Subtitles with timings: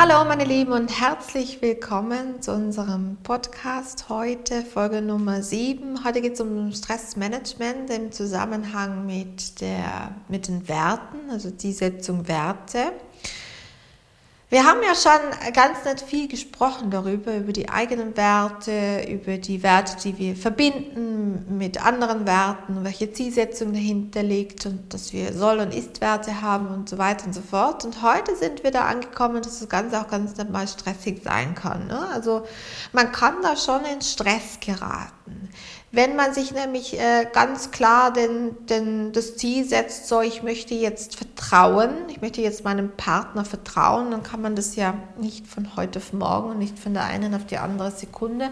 [0.00, 6.04] Hallo meine Lieben und herzlich willkommen zu unserem Podcast heute, Folge Nummer 7.
[6.04, 12.28] Heute geht es um Stressmanagement im Zusammenhang mit, der, mit den Werten, also die Setzung
[12.28, 12.92] Werte.
[14.50, 19.62] Wir haben ja schon ganz nicht viel gesprochen darüber, über die eigenen Werte, über die
[19.62, 25.58] Werte, die wir verbinden mit anderen Werten, welche Zielsetzung dahinter liegt und dass wir Soll-
[25.58, 27.84] und Ist-Werte haben und so weiter und so fort.
[27.84, 31.54] Und heute sind wir da angekommen, dass das Ganze auch ganz nicht mal stressig sein
[31.54, 31.86] kann.
[31.86, 32.08] Ne?
[32.14, 32.46] Also
[32.92, 35.50] man kann da schon in Stress geraten.
[35.92, 40.74] Wenn man sich nämlich äh, ganz klar den, den, das Ziel setzt, so ich möchte
[40.74, 45.76] jetzt vertrauen, ich möchte jetzt meinem Partner vertrauen, dann kann man das ja nicht von
[45.76, 48.50] heute auf morgen und nicht von der einen auf die andere Sekunde,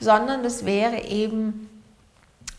[0.00, 1.68] sondern das wäre eben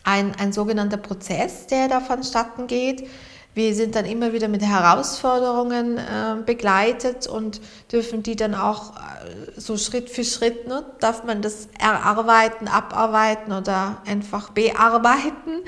[0.04, 3.08] ein, ein sogenannter Prozess, der da vonstatten geht.
[3.56, 7.60] Wir sind dann immer wieder mit Herausforderungen äh, begleitet und
[7.92, 13.52] dürfen die dann auch äh, so Schritt für Schritt, ne, darf man das erarbeiten, abarbeiten
[13.52, 15.64] oder einfach bearbeiten.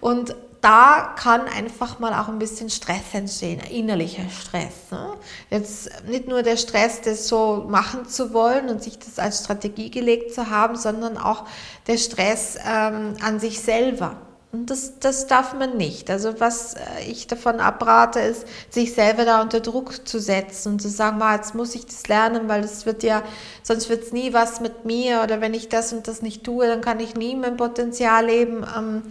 [0.00, 4.90] Und da kann einfach mal auch ein bisschen Stress entstehen, innerlicher Stress.
[4.90, 5.12] Ne?
[5.50, 9.90] Jetzt nicht nur der Stress, das so machen zu wollen und sich das als Strategie
[9.90, 11.44] gelegt zu haben, sondern auch
[11.86, 14.16] der Stress ähm, an sich selber.
[14.52, 16.08] Und das, das darf man nicht.
[16.08, 20.80] Also was äh, ich davon abrate, ist, sich selber da unter Druck zu setzen und
[20.80, 23.22] zu sagen, mal, jetzt muss ich das lernen, weil das wird ja,
[23.62, 26.66] sonst wird es nie was mit mir oder wenn ich das und das nicht tue,
[26.68, 28.64] dann kann ich nie mein Potenzial leben.
[28.74, 29.02] Ähm,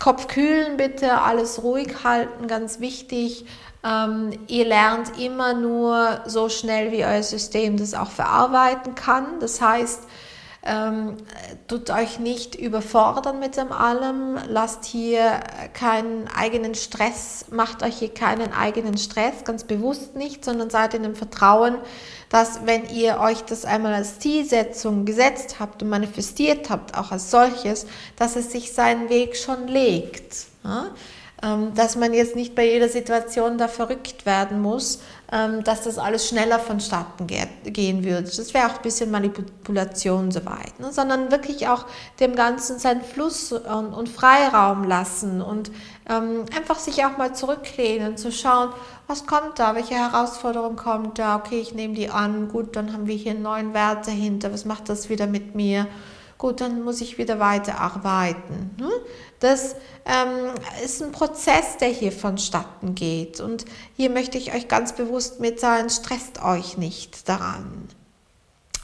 [0.00, 3.46] Kopf kühlen bitte, alles ruhig halten, ganz wichtig.
[3.84, 9.40] Ähm, ihr lernt immer nur so schnell, wie euer System das auch verarbeiten kann.
[9.40, 10.00] Das heißt,
[10.64, 11.16] ähm,
[11.68, 15.40] tut euch nicht überfordern mit dem allem, lasst hier
[15.74, 21.02] keinen eigenen Stress, macht euch hier keinen eigenen Stress, ganz bewusst nicht, sondern seid in
[21.02, 21.76] dem Vertrauen,
[22.30, 27.30] dass wenn ihr euch das einmal als Zielsetzung gesetzt habt und manifestiert habt, auch als
[27.30, 27.86] solches,
[28.16, 30.46] dass es sich seinen Weg schon legt.
[30.64, 30.86] Ja?
[31.44, 35.00] Ähm, dass man jetzt nicht bei jeder Situation da verrückt werden muss,
[35.30, 38.22] ähm, dass das alles schneller vonstatten gehen würde.
[38.22, 40.90] Das wäre auch ein bisschen Manipulation soweit, ne?
[40.90, 41.84] sondern wirklich auch
[42.18, 45.70] dem Ganzen seinen Fluss und, und Freiraum lassen und
[46.08, 48.70] ähm, einfach sich auch mal zurücklehnen, zu schauen,
[49.06, 53.06] was kommt da, welche Herausforderung kommt da, okay, ich nehme die an, gut, dann haben
[53.06, 55.88] wir hier einen neuen Wert dahinter, was macht das wieder mit mir?
[56.44, 58.76] Gut, dann muss ich wieder weiterarbeiten.
[58.78, 58.90] Ne?
[59.40, 60.52] Das ähm,
[60.84, 63.40] ist ein Prozess, der hier vonstatten geht.
[63.40, 63.64] Und
[63.96, 67.88] hier möchte ich euch ganz bewusst mitteilen, stresst euch nicht daran.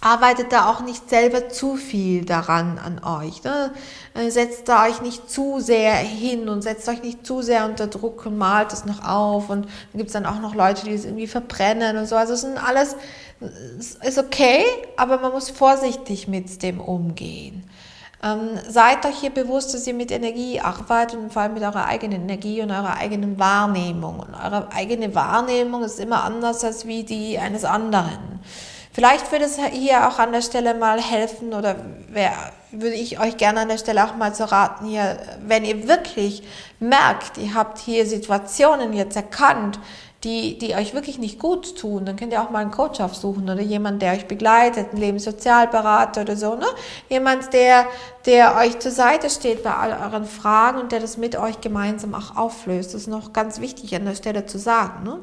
[0.02, 3.44] Arbeitet da auch nicht selber zu viel daran an euch.
[3.44, 3.70] Ne?
[4.14, 7.86] Äh, setzt da euch nicht zu sehr hin und setzt euch nicht zu sehr unter
[7.86, 9.50] Druck und malt es noch auf.
[9.50, 12.16] Und dann gibt es dann auch noch Leute, die es irgendwie verbrennen und so.
[12.16, 12.96] Also es sind alles,
[14.02, 14.64] ist okay,
[14.96, 17.64] aber man muss vorsichtig mit dem umgehen.
[18.22, 21.86] Ähm, seid euch hier bewusst, dass ihr mit Energie arbeitet und vor allem mit eurer
[21.86, 24.20] eigenen Energie und eurer eigenen Wahrnehmung.
[24.20, 28.40] Und eure eigene Wahrnehmung ist immer anders als wie die eines anderen.
[28.92, 31.76] Vielleicht würde es hier auch an der Stelle mal helfen oder
[32.08, 32.32] wär,
[32.72, 36.42] würde ich euch gerne an der Stelle auch mal zu raten, hier, wenn ihr wirklich
[36.80, 39.78] merkt, ihr habt hier Situationen jetzt erkannt,
[40.24, 43.44] die, die euch wirklich nicht gut tun, dann könnt ihr auch mal einen Coach aufsuchen
[43.44, 46.66] oder jemand, der euch begleitet, einen Lebenssozialberater oder so, ne?
[47.08, 47.86] Jemand, der,
[48.26, 52.14] der euch zur Seite steht bei all euren Fragen und der das mit euch gemeinsam
[52.14, 52.92] auch auflöst.
[52.92, 55.20] Das ist noch ganz wichtig an der Stelle zu sagen, ne?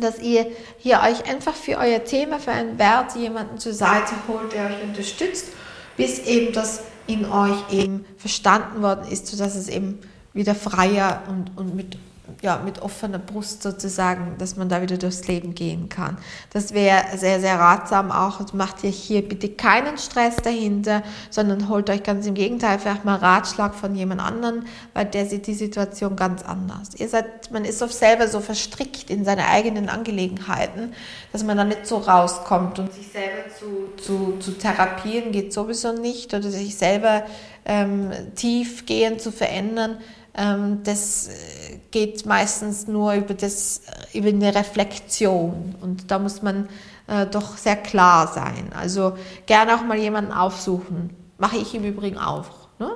[0.00, 0.46] Dass ihr
[0.78, 4.82] hier euch einfach für euer Thema, für einen Wert jemanden zur Seite holt, der euch
[4.82, 5.48] unterstützt,
[5.96, 10.00] bis eben das in euch eben verstanden worden ist, sodass es eben
[10.32, 11.96] wieder freier und, und mit
[12.42, 16.18] ja, mit offener Brust sozusagen, dass man da wieder durchs Leben gehen kann.
[16.52, 18.40] Das wäre sehr, sehr ratsam auch.
[18.40, 23.04] Und macht ihr hier bitte keinen Stress dahinter, sondern holt euch ganz im Gegenteil vielleicht
[23.04, 26.90] mal Ratschlag von jemand anderen, weil der sieht die Situation ganz anders.
[26.96, 30.92] Ihr seid, man ist oft selber so verstrickt in seine eigenen Angelegenheiten,
[31.32, 35.92] dass man da nicht so rauskommt und sich selber zu, zu, zu therapieren geht sowieso
[35.92, 37.24] nicht oder sich selber
[37.64, 39.98] ähm, tiefgehend zu verändern
[40.36, 46.68] das äh, geht meistens nur über, das, äh, über eine Reflexion und da muss man
[47.06, 48.70] äh, doch sehr klar sein.
[48.78, 49.16] Also
[49.46, 51.10] gerne auch mal jemanden aufsuchen.
[51.38, 52.44] Mache ich im Übrigen auch.
[52.78, 52.90] Ne?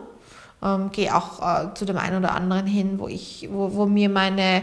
[0.62, 4.10] Ähm, Gehe auch äh, zu dem einen oder anderen hin, wo, ich, wo, wo mir
[4.10, 4.62] meine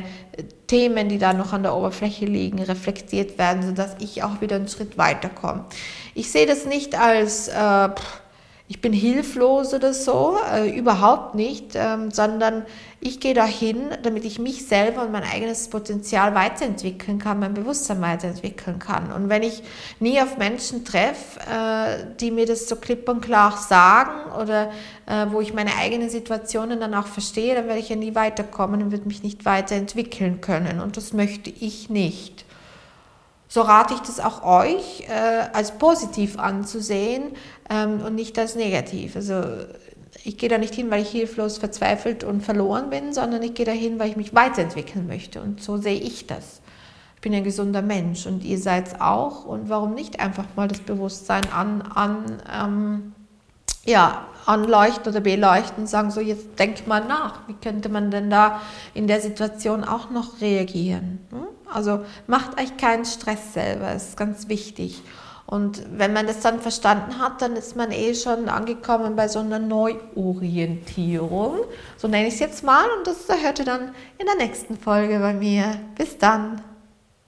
[0.67, 4.67] Themen, die da noch an der Oberfläche liegen, reflektiert werden, sodass ich auch wieder einen
[4.67, 5.65] Schritt weiterkomme.
[6.13, 7.47] Ich sehe das nicht als...
[7.47, 8.21] Äh, pff,
[8.69, 12.65] ich bin hilflos oder so, äh, überhaupt nicht, ähm, sondern
[12.99, 18.01] ich gehe dahin, damit ich mich selber und mein eigenes Potenzial weiterentwickeln kann, mein Bewusstsein
[18.01, 19.13] weiterentwickeln kann.
[19.13, 19.63] Und wenn ich
[20.01, 24.71] nie auf Menschen treffe, äh, die mir das so klipp und klar sagen oder
[25.05, 28.83] äh, wo ich meine eigenen Situationen dann auch verstehe, dann werde ich ja nie weiterkommen
[28.83, 30.81] und würde mich nicht weiterentwickeln können.
[30.81, 32.46] Und das möchte ich nicht
[33.47, 37.31] so rate ich das auch euch, äh, als positiv anzusehen
[37.69, 39.15] ähm, und nicht als negativ.
[39.15, 39.41] Also
[40.23, 43.65] ich gehe da nicht hin, weil ich hilflos, verzweifelt und verloren bin, sondern ich gehe
[43.65, 45.41] da hin, weil ich mich weiterentwickeln möchte.
[45.41, 46.61] Und so sehe ich das.
[47.15, 49.45] Ich bin ein gesunder Mensch und ihr seid es auch.
[49.45, 53.13] Und warum nicht einfach mal das Bewusstsein an, an ähm,
[53.87, 58.29] ja, anleuchten oder beleuchten und sagen, so jetzt denk mal nach, wie könnte man denn
[58.29, 58.61] da
[58.93, 61.19] in der Situation auch noch reagieren?
[61.31, 61.47] Hm?
[61.71, 65.01] Also macht euch keinen Stress selber, ist ganz wichtig.
[65.45, 69.39] Und wenn man das dann verstanden hat, dann ist man eh schon angekommen bei so
[69.39, 71.59] einer Neuorientierung.
[71.95, 75.19] So nenne ich es jetzt mal und das hört ihr dann in der nächsten Folge
[75.19, 75.79] bei mir.
[75.95, 76.61] Bis dann.